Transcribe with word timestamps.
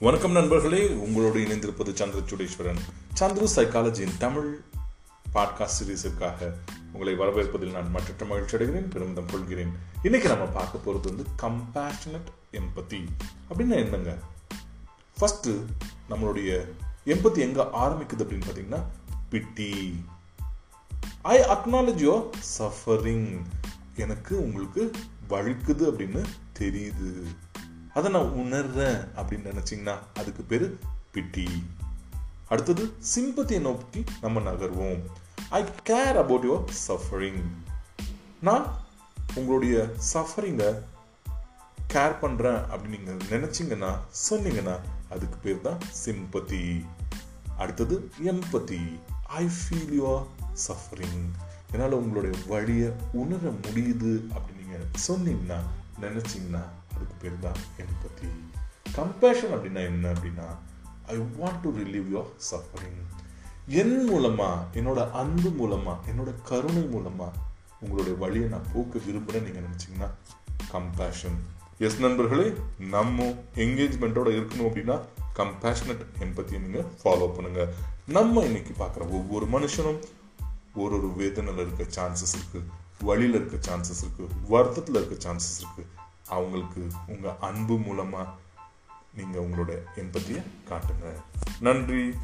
வணக்கம் 0.00 0.32
நண்பர்களே 0.32 0.88
உங்களோடு 0.88 1.38
இணைந்திருப்பது 1.40 1.94
சந்திர 1.94 2.22
சுடேஸ்வரன். 2.30 2.78
சந்திர 3.12 3.46
சைக்காலஜியின் 3.56 4.16
தமிழ் 4.18 4.60
பாட்காஸ்ட் 5.34 5.78
சீரீஸுக்காக 5.84 6.52
உங்களை 6.92 7.14
வரவேற்பதில் 7.14 7.72
நான் 7.72 7.90
மற்ற 7.90 8.24
மகிழ்ச்சி 8.24 8.56
அடைகிறேன் 8.56 8.90
பெருமிதம் 8.90 9.26
கொள்கிறேன். 9.26 9.72
இன்னைக்கு 10.02 10.28
நம்ம 10.28 10.44
பார்க்க 10.44 10.78
போகிறது 10.78 11.14
வந்து 11.14 11.30
கம்பேஷனட் 11.42 12.30
எம்பத்தி 12.52 13.04
அப்படின்னா 13.50 13.74
என்னங்க? 13.74 14.18
ஃபஸ்ட்டு 15.20 15.64
நம்மளுடைய 16.10 16.68
எம்பத்தி 17.04 17.36
எங்கே 17.36 17.62
ஆரம்பிக்குது 17.62 18.24
அப்படின்னு 18.24 18.42
பார்த்தீங்கன்னா 18.48 18.82
pity 19.30 20.00
I 21.22 21.38
acknowledge 21.38 22.04
your 22.08 22.30
suffering 22.58 23.40
எனக்கு 23.96 24.42
உங்களுக்கு 24.42 24.92
வழுக்குது 25.30 25.84
அப்படின்னு 25.90 26.24
தெரியுது. 26.58 27.36
அதை 27.98 28.10
நான் 28.10 28.34
உணர்றேன் 28.34 28.98
அப்படின்னு 29.16 29.50
நினச்சிங்கன்னா 29.50 29.94
அதுக்கு 30.14 30.42
பேர் 30.42 30.66
பிட்டி 31.14 31.46
அடுத்தது 32.48 32.84
சிம்பத்தியை 33.14 33.60
நோக்கி 33.60 34.04
நம்ம 34.20 34.40
நகர்வோம். 34.40 35.00
I 35.50 35.62
care 35.88 36.18
about 36.18 36.44
your 36.44 36.64
suffering 36.88 37.42
நான் 38.40 38.66
உங்களுடைய 39.34 39.76
சஃபரிங்கை 40.14 40.70
கேர் 41.94 42.20
பண்ணுறேன் 42.22 42.60
அப்படின்னு 42.68 42.96
நீங்கள் 42.96 43.22
நினச்சிங்கன்னா 43.28 43.90
சொன்னீங்கன்னா 44.30 44.76
அதுக்கு 45.08 45.38
பேர் 45.42 45.60
தான் 45.60 45.78
சிம்பத்தி 46.04 46.62
அடுத்தது 47.56 48.10
empathy 48.24 48.80
I 49.26 49.44
feel 49.58 49.94
your 50.00 50.24
suffering 50.68 51.24
என்னால் 51.72 51.92
உங்களுடைய 51.92 52.34
வழியை 52.46 52.90
உணர 53.12 53.50
முடியுது 53.62 54.12
அப்படின்னு 54.32 54.62
நீங்கள் 54.62 54.88
சொன்னீங்கன்னா 55.08 55.60
நினச்சிங்கன்னா 56.00 56.62
அதுக்கு 56.98 57.16
பேர் 57.20 57.38
தான் 57.40 57.60
எம்பத்தி 57.82 58.28
கம்பேஷன் 58.94 59.52
அப்படின்னா 59.54 59.82
என்ன 59.84 60.04
அப்படின்னா 60.12 60.46
I 61.08 61.16
want 61.36 61.60
to 61.62 61.70
relieve 61.78 62.08
your 62.12 62.30
suffering 62.50 62.98
என் 63.72 63.98
மூலமா 64.08 64.48
என்னோட 64.74 65.00
அன்பு 65.12 65.50
மூலமாக 65.50 66.10
என்னோட 66.10 66.30
கருணை 66.42 66.82
மூலமாக 66.86 67.46
உங்களுடைய 67.80 68.14
வழியை 68.18 68.46
நான் 68.48 68.70
போக்க 68.72 69.00
விரும்புகிறேன் 69.06 69.46
நீங்கள் 69.46 69.66
நினச்சிங்கன்னா 69.66 70.08
கம்பேஷன் 70.72 71.38
எஸ் 71.78 71.98
நண்பர்களே 71.98 72.46
நம்ம 72.90 73.26
என்கேஜ்மெண்ட்டோட 73.56 74.28
இருக்கணும் 74.34 74.68
அப்படின்னா 74.68 74.96
கம்பேஷனட் 75.36 76.04
எம்பத்தியை 76.20 76.60
நீங்கள் 76.60 76.88
ஃபாலோ 77.00 77.28
பண்ணுங்கள் 77.36 77.70
நம்ம 78.08 78.44
இன்னைக்கு 78.44 78.74
பார்க்குற 78.78 79.04
ஒவ்வொரு 79.10 79.46
மனுஷனும் 79.46 80.00
ஒரு 80.76 80.94
ஒரு 80.98 81.10
வேதனையில் 81.16 81.64
இருக்க 81.64 81.84
சான்சஸ் 81.96 82.34
இருக்குது 82.36 82.66
வழியில் 83.04 83.38
இருக்க 83.38 83.56
சான்சஸ் 83.68 84.02
இருக்குது 84.04 84.34
வருத்தத்தில் 84.48 84.98
இருக்க 85.00 85.16
சான்சஸ் 85.26 85.58
இருக்குது 85.60 85.97
அவங்களுக்கு 86.28 86.86
உங்கள் 87.06 87.36
அன்பு 87.40 87.78
மூலமாக 87.78 88.30
நீங்கள் 89.14 89.42
உங்களோட 89.42 89.78
எம்பத்தியை 89.96 90.42
காட்டுங்க. 90.68 91.12
நன்றி. 91.60 92.14